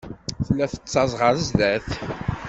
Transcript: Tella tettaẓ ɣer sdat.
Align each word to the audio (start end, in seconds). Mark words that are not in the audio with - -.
Tella 0.45 0.65
tettaẓ 0.71 1.11
ɣer 1.21 1.35
sdat. 1.47 1.87